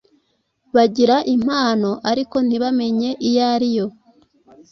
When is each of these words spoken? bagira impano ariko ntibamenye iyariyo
bagira 0.75 1.15
impano 1.35 1.89
ariko 2.11 2.35
ntibamenye 2.47 3.09
iyariyo 3.27 3.85